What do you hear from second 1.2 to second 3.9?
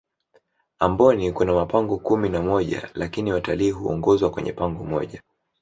Kuna mapango kumi na moja lakini watilii